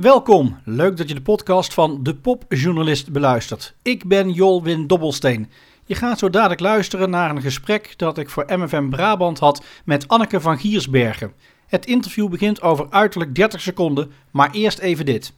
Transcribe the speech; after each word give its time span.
Welkom, 0.00 0.58
leuk 0.64 0.96
dat 0.96 1.08
je 1.08 1.14
de 1.14 1.20
podcast 1.20 1.74
van 1.74 2.02
De 2.02 2.14
Popjournalist 2.14 3.12
beluistert. 3.12 3.74
Ik 3.82 4.04
ben 4.04 4.30
Jolwin 4.30 4.86
Dobbelsteen. 4.86 5.50
Je 5.84 5.94
gaat 5.94 6.18
zo 6.18 6.30
dadelijk 6.30 6.60
luisteren 6.60 7.10
naar 7.10 7.30
een 7.30 7.42
gesprek 7.42 7.94
dat 7.96 8.18
ik 8.18 8.30
voor 8.30 8.44
MFM 8.46 8.88
Brabant 8.88 9.38
had 9.38 9.64
met 9.84 10.08
Anneke 10.08 10.40
van 10.40 10.58
Giersbergen. 10.58 11.32
Het 11.66 11.86
interview 11.86 12.28
begint 12.28 12.62
over 12.62 12.86
uiterlijk 12.90 13.34
30 13.34 13.60
seconden, 13.60 14.12
maar 14.30 14.50
eerst 14.50 14.78
even 14.78 15.04
dit. 15.04 15.32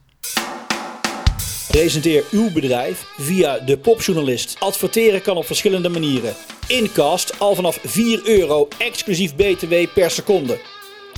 Presenteer 1.67 2.23
uw 2.31 2.51
bedrijf 2.51 3.13
via 3.17 3.59
De 3.59 3.77
Popjournalist. 3.77 4.55
Adverteren 4.59 5.21
kan 5.21 5.37
op 5.37 5.45
verschillende 5.45 5.89
manieren. 5.89 6.33
Incast 6.67 7.39
al 7.39 7.55
vanaf 7.55 7.79
4 7.83 8.21
euro 8.25 8.67
exclusief 8.77 9.35
BTW 9.35 9.73
per 9.93 10.11
seconde. 10.11 10.59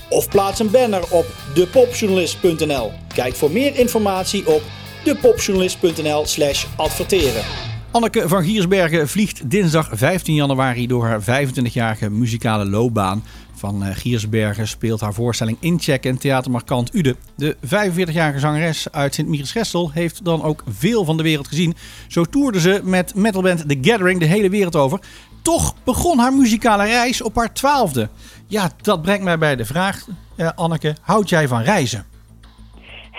Of 0.10 0.30
plaats 0.30 0.60
een 0.60 0.72
banner 0.72 1.04
op 1.10 1.26
depopjournalist.nl. 1.54 2.92
Kijk 3.14 3.36
voor 3.36 3.52
meer 3.52 3.76
informatie 3.76 4.48
op 4.48 4.62
depopjournalist.nl 5.04 6.26
slash 6.26 6.66
adverteren. 6.76 7.44
Anneke 7.92 8.28
van 8.28 8.44
Giersbergen 8.44 9.10
vliegt 9.10 9.50
dinsdag 9.50 9.90
15 9.92 10.36
januari 10.36 10.88
door 10.88 11.06
haar 11.06 11.22
25-jarige 11.22 12.10
muzikale 12.10 12.66
loopbaan. 12.66 13.24
Van 13.56 13.84
eh, 13.84 13.96
Giersbergen 13.96 14.68
speelt 14.68 15.02
haar 15.02 15.14
voorstelling 15.14 15.58
Incheck 15.60 16.06
in 16.06 16.18
Theater 16.18 16.52
Markant 16.52 16.96
Ude. 16.96 17.16
De 17.36 17.56
45-jarige 17.66 18.40
zangeres 18.40 18.92
uit 18.92 19.14
Sint-Michielsgestel 19.14 19.92
heeft 19.92 20.26
dan 20.26 20.44
ook 20.44 20.64
veel 20.68 21.06
van 21.06 21.18
de 21.18 21.24
wereld 21.24 21.48
gezien. 21.48 21.76
Zo 22.08 22.24
toerde 22.24 22.60
ze 22.60 22.82
met 22.84 23.16
metalband 23.16 23.70
The 23.70 23.78
Gathering 23.82 24.20
de 24.20 24.26
hele 24.26 24.50
wereld 24.50 24.76
over. 24.76 25.00
Toch 25.44 25.76
begon 25.84 26.20
haar 26.20 26.34
muzikale 26.34 26.86
reis 26.86 27.22
op 27.22 27.36
haar 27.36 27.54
twaalfde. 27.54 28.10
Ja, 28.48 28.70
dat 28.82 29.02
brengt 29.02 29.24
mij 29.24 29.38
bij 29.38 29.56
de 29.56 29.66
vraag, 29.66 30.06
uh, 30.38 30.50
Anneke, 30.56 30.96
houd 31.02 31.30
jij 31.30 31.48
van 31.48 31.62
reizen? 31.62 32.06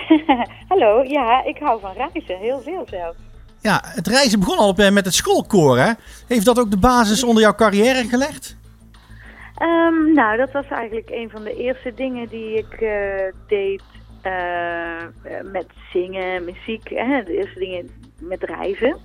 Hallo, 0.69 1.02
ja, 1.02 1.45
ik 1.45 1.59
hou 1.59 1.80
van 1.80 1.92
reizen, 1.92 2.38
heel 2.38 2.60
veel 2.60 2.87
zelfs. 2.91 3.19
Ja, 3.60 3.80
het 3.84 4.06
reizen 4.06 4.41
begon 4.41 4.58
al 4.58 4.75
eh, 4.77 4.91
met 4.91 5.05
het 5.05 5.14
schoolkoor, 5.14 5.78
hè? 5.78 5.92
Heeft 6.28 6.44
dat 6.44 6.58
ook 6.58 6.70
de 6.70 6.77
basis 6.77 7.25
onder 7.25 7.42
jouw 7.42 7.55
carrière 7.55 8.05
gelegd? 8.08 8.56
Um, 9.62 10.14
nou, 10.14 10.36
dat 10.36 10.53
was 10.53 10.66
eigenlijk 10.69 11.11
een 11.11 11.31
van 11.31 11.42
de 11.42 11.56
eerste 11.56 11.94
dingen 11.94 12.28
die 12.28 12.56
ik 12.56 12.81
uh, 12.81 12.91
deed 13.48 13.83
uh, 14.22 15.42
met 15.53 15.66
zingen, 15.92 16.44
muziek. 16.44 16.88
Hè? 16.88 17.22
De 17.22 17.36
eerste 17.36 17.59
dingen 17.59 17.91
met 18.19 18.42
reizen. 18.42 18.97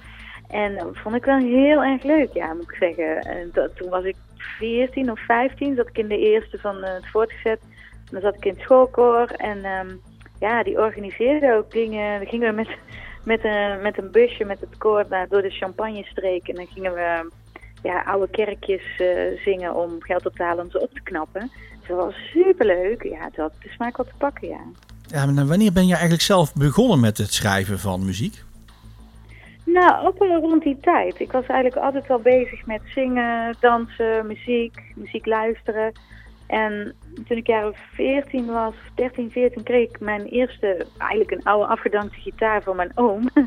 En 0.50 0.75
dat 0.75 0.97
vond 0.97 1.16
ik 1.16 1.25
wel 1.25 1.38
heel 1.38 1.83
erg 1.83 2.03
leuk, 2.03 2.33
ja, 2.33 2.53
moet 2.53 2.72
ik 2.72 2.75
zeggen. 2.80 3.22
En 3.22 3.50
dat, 3.53 3.75
toen 3.75 3.89
was 3.89 4.03
ik 4.03 4.16
14 4.38 5.11
of 5.11 5.19
15, 5.25 5.75
zat 5.75 5.88
ik 5.88 5.97
in 5.97 6.08
de 6.08 6.17
eerste 6.17 6.58
van 6.58 6.83
het 6.83 7.09
voortgezet. 7.11 7.59
Dan 8.11 8.22
zat 8.22 8.36
ik 8.36 8.45
in 8.45 8.53
het 8.53 8.61
schoolkoor 8.61 9.25
en 9.25 9.66
um, 9.66 10.02
ja, 10.39 10.64
die 10.64 10.80
organiseerde 10.80 11.55
ook 11.55 11.72
dingen. 11.72 12.20
Dan 12.20 12.27
gingen 12.27 12.50
we 12.50 12.55
met, 12.55 12.77
met, 13.23 13.44
een, 13.44 13.81
met 13.81 13.97
een 13.97 14.11
busje 14.11 14.45
met 14.45 14.59
het 14.59 14.77
koor 14.77 15.05
naar, 15.09 15.27
door 15.27 15.42
de 15.42 15.50
Champagne-streek. 15.50 16.47
En 16.47 16.55
dan 16.55 16.67
gingen 16.67 16.94
we 16.94 17.30
ja, 17.83 18.02
oude 18.02 18.30
kerkjes 18.30 19.00
uh, 19.02 19.42
zingen 19.44 19.75
om 19.75 19.95
geld 20.00 20.25
op 20.25 20.36
te 20.36 20.44
halen 20.44 20.64
om 20.64 20.72
ze 20.72 20.81
op 20.81 20.94
te 20.94 21.02
knappen. 21.03 21.52
Dat 21.88 21.97
was 21.97 22.14
superleuk. 22.33 23.03
Ja, 23.03 23.23
het 23.23 23.36
had 23.36 23.52
de 23.64 23.70
smaak 23.70 23.97
wat 23.97 24.08
te 24.08 24.14
pakken, 24.17 24.47
ja. 24.47 24.61
Ja, 25.08 25.25
maar 25.25 25.45
wanneer 25.45 25.73
ben 25.73 25.86
je 25.86 25.92
eigenlijk 25.92 26.22
zelf 26.22 26.53
begonnen 26.53 27.00
met 27.00 27.17
het 27.17 27.33
schrijven 27.33 27.80
van 27.80 28.05
muziek? 28.05 28.44
Nou, 29.73 30.08
ook 30.08 30.17
wel 30.17 30.39
rond 30.39 30.64
die 30.64 30.80
tijd. 30.81 31.20
Ik 31.20 31.31
was 31.31 31.45
eigenlijk 31.45 31.84
altijd 31.84 32.08
wel 32.08 32.20
bezig 32.20 32.66
met 32.66 32.81
zingen, 32.86 33.56
dansen, 33.59 34.28
muziek, 34.28 34.94
muziek 34.95 35.26
luisteren. 35.26 35.92
En 36.48 36.95
toen 37.28 37.38
ik 37.38 37.48
jaren 37.48 37.73
14 37.94 38.45
was, 38.45 38.73
13, 38.95 39.31
14, 39.31 39.64
kreeg 39.64 39.89
ik 39.89 40.00
mijn 40.00 40.26
eerste, 40.26 40.86
eigenlijk 40.98 41.31
een 41.31 41.44
oude 41.44 41.67
afgedankte 41.67 42.20
gitaar 42.20 42.64
van 42.64 42.76
mijn 42.76 42.92
oom. 42.95 43.30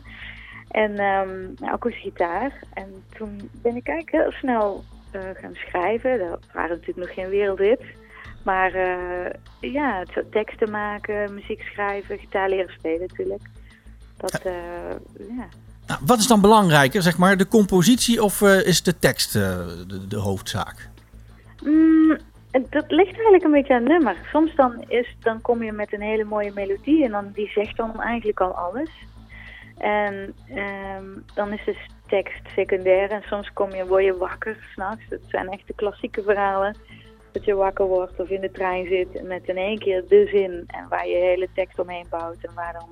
en 0.70 1.00
um, 1.00 1.54
akoestische 1.60 2.08
gitaar. 2.08 2.52
En 2.74 3.04
toen 3.16 3.50
ben 3.62 3.76
ik 3.76 3.88
eigenlijk 3.88 4.24
heel 4.24 4.32
snel 4.32 4.84
uh, 5.12 5.20
gaan 5.34 5.54
schrijven. 5.54 6.18
Dat 6.18 6.46
waren 6.52 6.70
natuurlijk 6.70 7.06
nog 7.06 7.14
geen 7.14 7.28
wereldhits. 7.28 7.84
Maar 8.44 8.74
uh, 8.74 9.30
ja, 9.72 10.04
teksten 10.30 10.70
maken, 10.70 11.34
muziek 11.34 11.62
schrijven, 11.62 12.18
gitaar 12.18 12.48
leren 12.48 12.72
spelen 12.72 13.00
natuurlijk. 13.00 13.42
Dat, 14.30 14.46
uh, 14.46 14.52
ja. 15.36 15.48
Nou, 15.86 16.00
wat 16.06 16.18
is 16.18 16.26
dan 16.26 16.40
belangrijker, 16.40 17.02
zeg 17.02 17.18
maar, 17.18 17.36
de 17.36 17.48
compositie 17.48 18.22
of 18.22 18.40
is 18.42 18.82
de 18.82 18.98
tekst 18.98 19.32
de, 19.32 20.04
de, 20.08 20.16
hoofdzaak? 20.16 20.88
Mm, 21.62 22.18
dat 22.50 22.90
ligt 22.90 23.12
eigenlijk 23.12 23.44
een 23.44 23.50
beetje 23.50 23.74
aan 23.74 23.82
het 23.82 23.88
nummer. 23.88 24.16
Soms 24.32 24.54
dan, 24.54 24.84
is, 24.88 25.16
dan 25.20 25.40
kom 25.40 25.62
je 25.62 25.72
met 25.72 25.92
een 25.92 26.00
hele 26.00 26.24
mooie 26.24 26.52
melodie 26.54 27.04
en 27.04 27.10
dan, 27.10 27.30
die 27.34 27.48
zegt 27.48 27.76
dan 27.76 28.02
eigenlijk 28.02 28.40
al 28.40 28.52
alles. 28.52 28.90
En 29.78 30.34
um, 30.50 31.24
dan 31.34 31.52
is 31.52 31.64
de 31.64 31.76
tekst 32.06 32.48
secundair 32.54 33.10
en 33.10 33.22
soms 33.22 33.52
kom 33.52 33.74
je, 33.74 33.86
word 33.86 34.04
je 34.04 34.16
wakker 34.16 34.56
s'nachts. 34.72 35.08
Dat 35.08 35.20
zijn 35.26 35.48
echt 35.48 35.66
de 35.66 35.74
klassieke 35.74 36.22
verhalen. 36.22 36.76
Dat 37.32 37.44
je 37.44 37.54
wakker 37.54 37.86
wordt 37.86 38.20
of 38.20 38.28
in 38.28 38.40
de 38.40 38.50
trein 38.50 38.86
zit 38.86 39.22
met 39.22 39.48
in 39.48 39.56
één 39.56 39.78
keer 39.78 40.04
de 40.08 40.28
zin 40.32 40.64
en 40.66 40.88
waar 40.88 41.08
je 41.08 41.16
hele 41.16 41.48
tekst 41.54 41.78
omheen 41.78 42.06
bouwt. 42.10 42.44
En 42.44 42.54
waar 42.54 42.72
dan, 42.72 42.88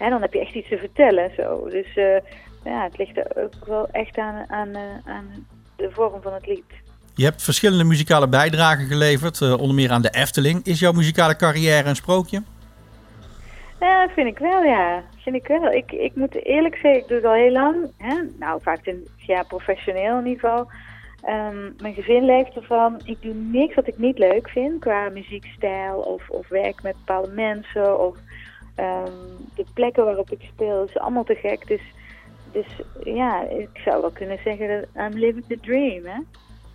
hè, 0.00 0.10
dan 0.10 0.20
heb 0.20 0.32
je 0.32 0.40
echt 0.40 0.54
iets 0.54 0.68
te 0.68 0.78
vertellen. 0.78 1.30
Zo. 1.36 1.68
Dus 1.68 1.96
uh, 1.96 2.18
ja, 2.64 2.82
het 2.84 2.98
ligt 2.98 3.16
er 3.16 3.26
ook 3.36 3.66
wel 3.66 3.88
echt 3.90 4.18
aan, 4.18 4.44
aan, 4.48 4.68
uh, 4.68 4.80
aan 5.04 5.46
de 5.76 5.90
vorm 5.90 6.22
van 6.22 6.32
het 6.32 6.46
lied. 6.46 6.70
Je 7.14 7.24
hebt 7.24 7.42
verschillende 7.42 7.84
muzikale 7.84 8.28
bijdragen 8.28 8.86
geleverd, 8.86 9.40
uh, 9.40 9.52
onder 9.60 9.74
meer 9.74 9.90
aan 9.90 10.02
de 10.02 10.10
Efteling. 10.10 10.64
Is 10.64 10.80
jouw 10.80 10.92
muzikale 10.92 11.36
carrière 11.36 11.88
een 11.88 11.96
sprookje? 11.96 12.42
Ja, 13.80 14.08
vind 14.14 14.26
ik 14.26 14.38
wel, 14.38 14.62
ja. 14.62 15.02
Vind 15.16 15.36
ik 15.36 15.46
wel. 15.46 15.72
Ik, 15.72 15.92
ik 15.92 16.14
moet 16.14 16.44
eerlijk 16.44 16.74
zeggen, 16.74 17.00
ik 17.00 17.08
doe 17.08 17.16
het 17.16 17.26
al 17.26 17.32
heel 17.32 17.52
lang. 17.52 17.92
Hè? 17.96 18.14
Nou, 18.38 18.60
vaak 18.62 18.86
in 18.86 19.08
ja, 19.16 19.42
professioneel 19.42 20.20
niveau. 20.20 20.66
Um, 21.28 21.74
mijn 21.78 21.94
gezin 21.94 22.24
leeft 22.24 22.56
ervan. 22.56 23.00
Ik 23.04 23.22
doe 23.22 23.34
niks 23.34 23.74
wat 23.74 23.86
ik 23.86 23.98
niet 23.98 24.18
leuk 24.18 24.48
vind 24.48 24.80
qua 24.80 25.08
muziekstijl 25.08 25.98
of, 25.98 26.28
of 26.28 26.48
werk 26.48 26.82
met 26.82 26.94
bepaalde 26.96 27.32
mensen 27.32 28.00
of 28.00 28.16
um, 28.76 29.46
de 29.54 29.64
plekken 29.74 30.04
waarop 30.04 30.30
ik 30.30 30.48
speel. 30.52 30.84
is 30.84 30.98
allemaal 30.98 31.24
te 31.24 31.34
gek. 31.34 31.66
Dus, 31.66 31.80
dus 32.52 32.66
ja, 33.04 33.48
ik 33.48 33.80
zou 33.84 34.00
wel 34.00 34.10
kunnen 34.10 34.38
zeggen 34.44 34.68
dat 34.68 35.04
I'm 35.04 35.18
living 35.18 35.44
the 35.48 35.58
dream, 35.60 36.04
hè. 36.04 36.18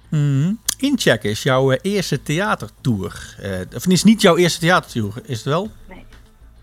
Mm. 0.09 0.59
Incheck 0.79 1.23
is 1.23 1.43
jouw 1.43 1.71
uh, 1.71 1.77
eerste 1.81 2.21
theatertour. 2.21 3.35
Uh, 3.43 3.75
of 3.75 3.87
is 3.87 4.03
niet 4.03 4.21
jouw 4.21 4.37
eerste 4.37 4.59
theatertour, 4.59 5.13
is 5.25 5.37
het 5.37 5.45
wel? 5.45 5.67
Nee. 5.89 6.05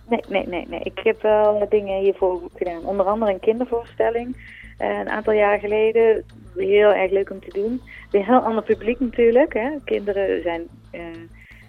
Nee, 0.08 0.24
nee, 0.28 0.46
nee, 0.46 0.66
nee. 0.68 0.80
Ik 0.80 1.00
heb 1.02 1.22
wel 1.22 1.66
dingen 1.68 2.00
hiervoor 2.00 2.40
gedaan. 2.54 2.84
Onder 2.84 3.06
andere 3.06 3.32
een 3.32 3.40
kindervoorstelling. 3.40 4.36
Uh, 4.78 4.98
een 4.98 5.08
aantal 5.08 5.32
jaar 5.32 5.58
geleden. 5.58 6.24
Heel 6.56 6.92
erg 6.92 7.10
leuk 7.10 7.30
om 7.30 7.40
te 7.40 7.50
doen. 7.52 7.80
Weer 8.10 8.20
een 8.20 8.26
heel 8.26 8.44
ander 8.44 8.62
publiek 8.62 9.00
natuurlijk. 9.00 9.52
Hè. 9.52 9.70
Kinderen 9.84 10.42
zijn 10.42 10.68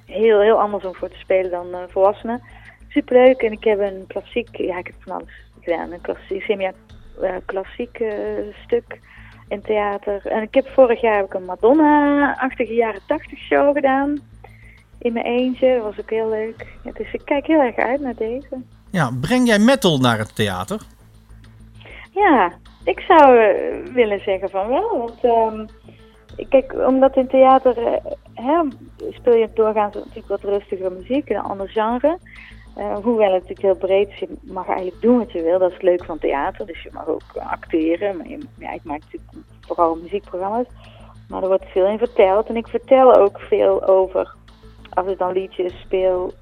heel, 0.06 0.42
heel 0.42 0.60
anders 0.62 0.86
om 0.86 0.96
voor 0.96 1.10
te 1.10 1.18
spelen 1.18 1.52
dan 1.52 1.68
volwassenen. 1.90 2.42
Superleuk. 2.94 3.42
En 3.42 3.52
ik 3.52 3.64
heb 3.64 3.80
een 3.80 4.04
klassiek... 4.08 4.58
Ja, 4.58 4.78
ik 4.78 4.88
heb 4.88 4.96
van 5.00 5.14
alles 5.14 5.34
gedaan. 5.62 5.92
Een 5.92 6.02
klassiek, 6.02 6.44
semi-klassiek 6.44 8.04
stuk 8.66 9.00
in 9.48 9.62
theater. 9.62 10.26
En 10.26 10.42
ik 10.42 10.54
heb 10.54 10.68
vorig 10.68 11.02
jaar 11.02 11.16
heb 11.16 11.26
ik 11.26 11.34
een 11.34 11.46
Madonna-achtige 11.46 12.74
jaren 12.74 13.02
80 13.08 13.40
show 13.40 13.76
gedaan. 13.76 14.20
In 15.00 15.14
mijn 15.14 15.26
eentje. 15.26 15.76
Dat 15.76 15.84
was 15.84 16.00
ook 16.00 16.10
heel 16.10 16.30
leuk. 16.30 16.68
Ja, 16.84 16.92
dus 16.92 17.14
ik 17.14 17.22
kijk 17.26 17.48
heel 17.48 17.62
erg 17.62 17.76
uit 17.76 18.02
naar 18.02 18.16
deze. 18.16 18.62
Ja, 18.92 19.12
breng 19.22 19.48
jij 19.48 19.60
metal 19.60 19.98
naar 19.98 20.18
het 20.18 20.36
theater? 20.36 20.82
Ja, 22.12 22.54
ik 22.84 23.00
zou 23.00 23.38
uh, 23.38 23.94
willen 23.94 24.20
zeggen 24.20 24.50
van 24.50 24.68
wel. 24.68 24.98
Want 24.98 25.24
um, 25.54 25.68
kijk, 26.50 26.74
omdat 26.88 27.16
in 27.16 27.28
theater 27.28 27.78
uh, 27.78 27.92
hè, 28.34 28.62
speel 29.10 29.36
je 29.36 29.50
doorgaans 29.54 29.96
natuurlijk 29.96 30.28
wat 30.28 30.44
rustiger 30.44 30.92
muziek, 30.92 31.30
een 31.30 31.38
ander 31.38 31.70
genre. 31.70 32.18
Uh, 32.78 32.96
hoewel 32.96 33.34
het 33.34 33.42
natuurlijk 33.42 33.62
heel 33.62 33.88
breed 33.88 34.10
is, 34.10 34.20
je 34.20 34.28
mag 34.42 34.68
eigenlijk 34.68 35.02
doen 35.02 35.18
wat 35.18 35.32
je 35.32 35.42
wil. 35.42 35.60
Dat 35.60 35.72
is 35.72 35.82
leuk 35.82 36.06
van 36.06 36.20
theater. 36.20 36.66
Dus 36.66 36.84
je 36.84 36.90
mag 36.94 37.08
ook 37.08 37.22
acteren. 37.34 38.18
Maar 38.18 38.28
je, 38.28 38.38
ja, 38.58 38.72
ik 38.72 38.84
maak 38.84 39.00
natuurlijk 39.00 39.32
vooral 39.62 39.96
muziekprogramma's. 39.96 40.68
Maar 41.28 41.42
er 41.42 41.48
wordt 41.48 41.66
veel 41.66 41.86
in 41.86 41.98
verteld. 41.98 42.48
En 42.48 42.56
ik 42.56 42.68
vertel 42.68 43.16
ook 43.16 43.40
veel 43.40 43.88
over, 43.88 44.36
als 44.90 45.08
ik 45.08 45.18
dan 45.18 45.34
liedjes 45.34 45.80
speel 45.80 46.34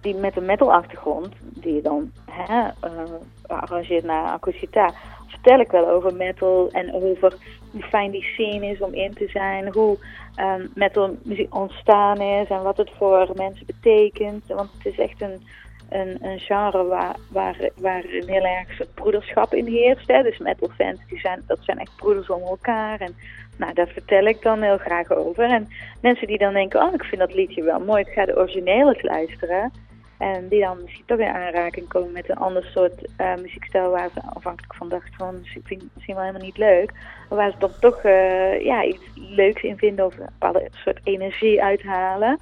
die 0.00 0.14
met 0.14 0.36
een 0.36 0.44
metal 0.44 0.72
achtergrond, 0.72 1.28
die 1.40 1.74
je 1.74 1.82
dan 1.82 2.12
hè, 2.30 2.62
uh, 2.62 3.02
arrangeert 3.46 4.04
naar 4.04 4.32
akoestica, 4.32 4.92
vertel 5.26 5.60
ik 5.60 5.70
wel 5.70 5.88
over 5.88 6.14
metal 6.14 6.68
en 6.70 6.94
over 6.94 7.34
hoe 7.70 7.82
fijn 7.82 8.10
die 8.10 8.22
scene 8.22 8.66
is 8.66 8.80
om 8.80 8.94
in 8.94 9.14
te 9.14 9.28
zijn, 9.28 9.72
hoe 9.72 9.98
um, 10.40 10.70
metal 10.74 11.16
muziek 11.22 11.54
ontstaan 11.54 12.20
is 12.20 12.48
en 12.48 12.62
wat 12.62 12.76
het 12.76 12.90
voor 12.96 13.30
mensen 13.34 13.66
betekent. 13.66 14.46
Want 14.46 14.70
het 14.72 14.92
is 14.92 14.98
echt 14.98 15.20
een 15.22 15.42
een, 15.88 16.18
een 16.20 16.38
genre 16.38 16.84
waar, 16.84 17.16
waar, 17.30 17.70
waar 17.76 18.04
een 18.04 18.28
heel 18.28 18.44
erg 18.44 18.94
broederschap 18.94 19.54
in 19.54 19.66
heerst. 19.66 20.06
Dus 20.06 20.38
metal 20.38 20.68
fans, 20.68 21.00
die 21.08 21.18
zijn, 21.18 21.42
dat 21.46 21.58
zijn 21.60 21.78
echt 21.78 21.96
broeders 21.96 22.30
onder 22.30 22.48
elkaar. 22.48 23.00
En 23.00 23.16
nou, 23.56 23.72
daar 23.72 23.88
vertel 23.88 24.24
ik 24.24 24.42
dan 24.42 24.62
heel 24.62 24.78
graag 24.78 25.10
over. 25.10 25.44
En 25.44 25.68
mensen 26.00 26.26
die 26.26 26.38
dan 26.38 26.52
denken, 26.52 26.82
oh, 26.82 26.94
ik 26.94 27.04
vind 27.04 27.20
dat 27.20 27.34
liedje 27.34 27.62
wel 27.62 27.80
mooi, 27.80 28.00
ik 28.00 28.12
ga 28.12 28.24
de 28.24 28.36
origineel 28.36 28.88
eens 28.88 29.02
luisteren. 29.02 29.72
En 30.18 30.48
die 30.48 30.60
dan 30.60 30.82
misschien 30.82 31.04
toch 31.06 31.18
in 31.18 31.26
aanraking 31.26 31.88
komen 31.88 32.12
met 32.12 32.30
een 32.30 32.36
ander 32.36 32.64
soort 32.64 33.08
uh, 33.20 33.34
muziekstijl 33.34 33.90
waar 33.90 34.10
ze 34.14 34.20
afhankelijk 34.34 34.74
van 34.74 34.88
dachten 34.88 35.14
van 35.16 35.34
ik 35.36 35.60
vind 35.64 35.82
het 35.82 35.90
misschien 35.94 36.14
wel 36.14 36.24
helemaal 36.24 36.46
niet 36.46 36.58
leuk. 36.58 36.92
Maar 37.28 37.38
waar 37.38 37.50
ze 37.50 37.58
dan 37.58 37.72
toch 37.80 38.02
uh, 38.04 38.64
ja, 38.64 38.84
iets 38.84 39.04
leuks 39.14 39.62
in 39.62 39.76
vinden 39.76 40.06
of 40.06 40.18
een 40.18 40.24
bepaalde 40.24 40.68
soort 40.70 41.00
energie 41.04 41.62
uithalen. 41.62 42.38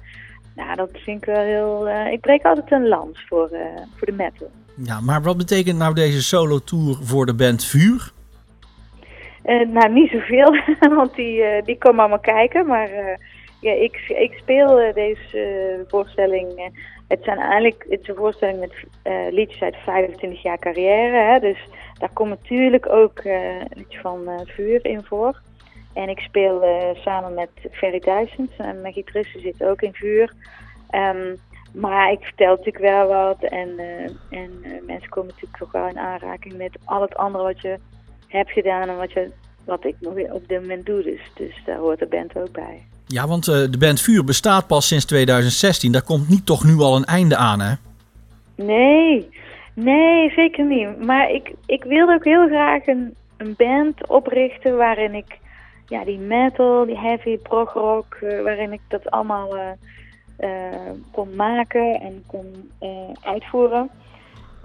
Nou, 0.55 0.75
dat 0.75 0.89
vind 0.93 1.17
ik 1.17 1.25
wel 1.25 1.41
heel... 1.41 1.87
Uh, 1.87 2.11
ik 2.11 2.21
breek 2.21 2.43
altijd 2.43 2.71
een 2.71 2.87
lans 2.87 3.25
voor, 3.27 3.49
voor 3.95 4.07
de 4.07 4.13
metal. 4.13 4.49
Ja, 4.75 5.01
maar 5.01 5.21
wat 5.21 5.37
betekent 5.37 5.77
nou 5.77 5.93
deze 5.93 6.23
solo 6.23 6.59
tour 6.59 6.97
voor 7.01 7.25
de 7.25 7.33
band 7.33 7.65
Vuur? 7.65 8.13
nou, 9.43 9.93
niet 9.93 10.11
zoveel, 10.11 10.55
want 10.97 11.15
die, 11.15 11.63
die 11.63 11.77
komen 11.77 11.99
allemaal 11.99 12.19
kijken. 12.19 12.67
Maar 12.67 12.89
ja, 13.61 13.71
ik, 13.71 13.97
ik 14.07 14.33
speel 14.33 14.93
deze 14.93 15.85
voorstelling 15.87 16.71
het 17.07 17.23
zijn 17.23 17.37
eigenlijk 17.37 17.85
het 17.89 18.01
is 18.01 18.07
een 18.07 18.15
voorstelling 18.15 18.59
met 18.59 18.73
liedjes 19.33 19.61
uit 19.61 19.75
25 19.83 20.41
jaar 20.41 20.59
carrière. 20.59 21.31
Hè, 21.31 21.39
dus 21.39 21.67
daar 21.99 22.13
komt 22.13 22.29
natuurlijk 22.29 22.89
ook 22.89 23.23
een 23.23 23.67
liedje 23.73 23.99
van 23.99 24.29
Vuur 24.45 24.85
in 24.85 25.03
voor. 25.03 25.41
En 25.95 26.09
ik 26.09 26.19
speel 26.19 26.63
samen 27.03 27.33
met 27.33 27.49
Ferry 27.71 27.99
Duizends 27.99 28.57
en 28.57 28.81
mijn 28.81 28.93
gitariste 28.93 29.39
zit 29.39 29.63
ook 29.63 29.81
in 29.81 29.93
Vuur. 29.93 30.33
Um, 30.91 31.37
maar 31.71 32.11
ik 32.11 32.19
vertel 32.21 32.55
natuurlijk 32.55 32.77
wel 32.77 33.07
wat 33.07 33.43
en, 33.43 33.79
en 34.29 34.51
mensen 34.85 35.09
komen 35.09 35.29
natuurlijk 35.29 35.57
toch 35.57 35.71
wel 35.71 35.87
in 35.87 35.99
aanraking 35.99 36.57
met 36.57 36.77
al 36.85 37.01
het 37.01 37.15
andere 37.15 37.43
wat 37.43 37.61
je 37.61 37.79
hebt 38.27 38.51
gedaan 38.51 38.89
en 38.89 38.97
wat, 38.97 39.11
je, 39.11 39.31
wat 39.65 39.85
ik 39.85 39.95
nog 39.99 40.13
op 40.31 40.47
dit 40.47 40.61
moment 40.61 40.85
doe. 40.85 41.03
Dus, 41.03 41.21
dus 41.35 41.61
daar 41.65 41.77
hoort 41.77 41.99
de 41.99 42.07
band 42.07 42.37
ook 42.37 42.51
bij. 42.51 42.83
Ja, 43.07 43.27
want 43.27 43.47
uh, 43.47 43.55
de 43.55 43.77
band 43.77 44.01
Vuur 44.01 44.23
bestaat 44.23 44.67
pas 44.67 44.87
sinds 44.87 45.05
2016. 45.05 45.91
Daar 45.91 46.01
komt 46.01 46.29
niet 46.29 46.45
toch 46.45 46.63
nu 46.63 46.77
al 46.77 46.95
een 46.95 47.05
einde 47.05 47.35
aan, 47.35 47.59
hè? 47.59 47.73
Nee, 48.55 49.29
nee, 49.73 50.31
zeker 50.31 50.65
niet. 50.65 51.05
Maar 51.05 51.31
ik, 51.31 51.53
ik 51.65 51.83
wilde 51.83 52.13
ook 52.13 52.23
heel 52.23 52.47
graag 52.47 52.87
een, 52.87 53.15
een 53.37 53.53
band 53.57 54.07
oprichten 54.07 54.77
waarin 54.77 55.13
ik 55.13 55.37
ja, 55.87 56.03
die 56.03 56.19
metal, 56.19 56.85
die 56.85 56.97
heavy 56.97 57.37
prog 57.37 57.73
rock, 57.73 58.17
uh, 58.21 58.41
waarin 58.41 58.73
ik 58.73 58.81
dat 58.87 59.11
allemaal 59.11 59.57
uh, 59.57 60.91
kon 61.11 61.35
maken 61.35 61.99
en 62.01 62.23
kon 62.27 62.71
uitvoeren. 63.21 63.89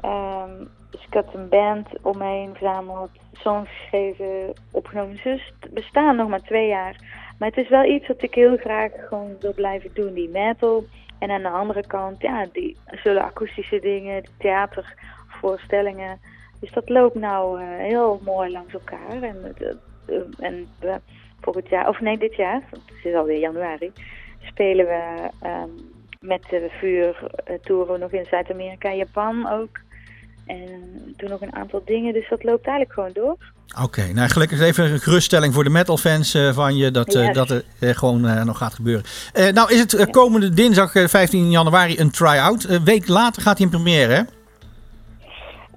Um, 0.05 0.69
dus 0.91 1.05
ik 1.07 1.15
had 1.15 1.35
een 1.35 1.49
band 1.49 1.89
om 2.03 2.19
me 2.19 2.25
heen 2.25 2.55
verzameld, 2.55 3.11
songs 3.33 3.71
geschreven, 3.71 4.53
opgenomen. 4.71 5.21
Dus 5.25 5.53
bestaan 5.71 6.17
nog 6.17 6.29
maar 6.29 6.43
twee 6.43 6.69
jaar. 6.69 6.97
Maar 7.39 7.49
het 7.49 7.59
is 7.59 7.69
wel 7.69 7.85
iets 7.85 8.07
wat 8.07 8.23
ik 8.23 8.35
heel 8.35 8.57
graag 8.57 8.91
gewoon 9.09 9.37
wil 9.41 9.55
blijven 9.55 9.91
doen, 9.95 10.15
die 10.15 10.29
metal. 10.29 10.85
En 11.19 11.31
aan 11.31 11.43
de 11.43 11.49
andere 11.49 11.87
kant, 11.87 12.21
ja, 12.23 12.47
die 12.53 12.77
zullen 13.03 13.23
akoestische 13.23 13.81
dingen, 13.81 14.25
theatervoorstellingen. 14.39 16.21
Dus 16.61 16.73
dat 16.73 16.89
loopt 16.89 17.15
nou 17.15 17.63
heel 17.63 18.21
mooi 18.25 18.51
langs 18.51 18.73
elkaar. 18.73 19.23
En, 19.23 19.55
uh, 19.59 19.69
en 20.39 20.67
uh, 20.85 20.95
volgend 21.41 21.69
jaar, 21.69 21.89
of 21.89 22.01
nee, 22.01 22.19
dit 22.19 22.35
jaar, 22.35 22.63
want 22.71 22.83
het 22.87 23.05
is 23.05 23.15
alweer 23.15 23.39
januari, 23.39 23.93
spelen 24.41 24.87
we 24.87 25.31
um, 25.47 25.91
met 26.21 26.43
de 26.51 26.71
vuurtoeren 26.81 28.01
nog 28.01 28.13
in 28.13 28.27
Zuid-Amerika 28.31 28.89
en 28.89 28.97
Japan 28.97 29.49
ook. 29.49 29.81
En 30.47 31.15
toen 31.17 31.31
nog 31.31 31.41
een 31.41 31.55
aantal 31.55 31.83
dingen, 31.85 32.13
dus 32.13 32.29
dat 32.29 32.45
loopt 32.45 32.67
eigenlijk 32.67 32.93
gewoon 32.93 33.13
door. 33.13 33.37
Oké, 33.83 34.13
nou 34.13 34.29
gelukkig 34.29 34.61
even 34.61 34.93
een 34.93 35.01
geruststelling 35.01 35.55
voor 35.55 35.65
de 35.65 35.71
metalfans 35.71 36.35
uh, 36.35 36.53
van 36.53 36.77
je 36.77 36.91
dat, 36.91 37.15
uh, 37.15 37.33
dat 37.33 37.51
uh, 37.51 37.61
gewoon 37.91 38.45
nog 38.47 38.59
gaat 38.59 38.75
gebeuren. 38.75 39.05
nou 39.33 39.73
is 39.73 39.79
het 39.79 40.11
komende 40.11 40.49
dinsdag 40.49 40.93
15 40.93 41.51
januari 41.51 41.99
een 41.99 42.11
try-out. 42.11 42.65
Een 42.69 42.85
week 42.85 43.09
later 43.09 43.43
gaat 43.43 43.59
hij 43.59 43.67
in 43.67 43.73
première, 43.73 44.13
hè? 44.13 44.23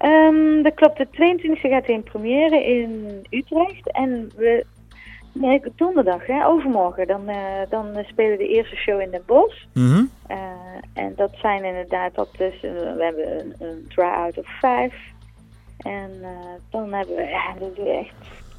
Um, 0.04 0.64
dat 0.64 0.74
klopt, 0.74 0.98
de 0.98 1.08
22e 1.08 1.60
gaat 1.60 1.86
hij 1.86 1.96
in 1.96 2.04
première 2.04 2.66
in 2.66 3.22
Utrecht. 3.30 3.92
En 3.92 4.32
we 4.36 4.66
Nee, 5.34 5.62
donderdag, 5.76 6.26
hè, 6.26 6.46
overmorgen. 6.46 7.08
Dan, 7.08 7.30
uh, 7.30 7.36
dan 7.70 8.04
spelen 8.08 8.32
we 8.32 8.38
de 8.38 8.48
eerste 8.48 8.76
show 8.76 9.02
in 9.02 9.12
Den 9.12 9.24
Bosch. 9.26 9.64
Mm 9.74 9.92
-hmm. 9.92 10.10
uh, 10.30 10.38
en 10.94 11.14
dat 11.16 11.32
zijn 11.42 11.64
inderdaad, 11.64 12.16
dat 12.16 12.30
is, 12.38 12.54
uh, 12.64 12.72
we 12.72 13.04
hebben 13.04 13.40
een, 13.40 13.56
een 13.60 13.86
try-out 13.88 14.38
of 14.38 14.60
vijf. 14.60 14.96
En 15.78 16.12
dan 16.70 16.94
hebben 16.94 17.16
we, 17.16 17.22
ja, 17.22 17.54
dan 17.60 17.72
doen 17.76 17.86
we 17.86 17.92
echt 17.92 18.14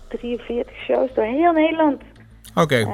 43 0.09 0.77
shows 0.77 1.15
door 1.15 1.25
heel 1.25 1.53
Nederland. 1.53 2.03
Oké. 2.55 2.61
Okay. 2.61 2.85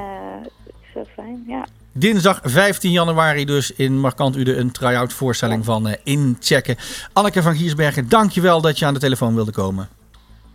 dat 0.41 0.73
is 0.87 0.93
wel 0.93 1.05
fijn, 1.05 1.43
ja. 1.47 1.65
Dinsdag 1.93 2.39
15 2.43 2.91
januari 2.91 3.45
dus 3.45 3.71
in 3.71 3.99
Markant 3.99 4.35
Ude 4.35 4.55
een 4.55 4.71
try-out 4.71 5.13
voorstelling 5.13 5.59
ja. 5.59 5.65
van 5.65 5.95
Inchecken. 6.03 6.75
Anneke 7.13 7.41
van 7.41 7.55
Giersbergen, 7.55 8.09
dankjewel 8.09 8.61
dat 8.61 8.79
je 8.79 8.85
aan 8.85 8.93
de 8.93 8.99
telefoon 8.99 9.35
wilde 9.35 9.51
komen. 9.51 9.89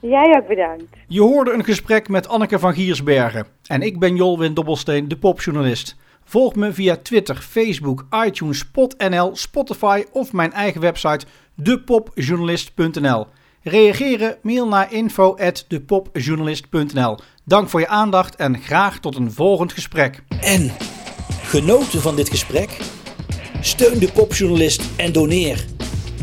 Jij 0.01 0.37
ook 0.39 0.49
bedankt. 0.49 0.97
Je 1.09 1.21
hoorde 1.21 1.53
een 1.53 1.65
gesprek 1.65 2.09
met 2.09 2.29
Anneke 2.29 2.59
van 2.59 2.75
Giersbergen. 2.75 3.47
En 3.67 3.83
ik 3.83 3.99
ben 3.99 4.17
Jolwin 4.17 4.55
Dobbelsteen, 4.55 5.09
de 5.09 5.17
popjournalist. 5.17 5.97
Volg 6.25 6.55
me 6.55 6.73
via 6.73 6.97
Twitter, 6.97 7.37
Facebook, 7.37 8.07
iTunes, 8.27 8.59
SpotNL, 8.59 9.37
Spotify 9.37 10.05
of 10.13 10.33
mijn 10.33 10.53
eigen 10.53 10.81
website 10.81 11.27
depopjournalist.nl. 11.55 13.27
Reageren? 13.63 14.37
Mail 14.43 14.69
naar 14.69 14.93
info@depopjournalist.nl. 14.93 17.19
Dank 17.45 17.69
voor 17.69 17.81
je 17.81 17.89
aandacht 17.89 18.37
en 18.37 18.59
graag 18.59 18.99
tot 18.99 19.17
een 19.17 19.33
volgend 19.33 19.73
gesprek. 19.73 20.23
En 20.41 20.71
genoten 21.47 22.01
van 22.01 22.17
dit 22.17 22.29
gesprek? 22.29 22.71
Steun 23.61 23.99
de 23.99 24.13
popjournalist 24.13 24.83
en 24.97 25.13
doneer. 25.13 25.65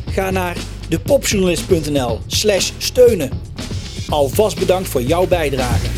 Ga 0.10 0.32
naar 0.32 0.58
depopjournalist.nl/steunen. 0.90 3.30
Alvast 4.10 4.60
bedankt 4.60 4.90
voor 4.90 5.02
jouw 5.02 5.28
bijdrage. 5.28 5.93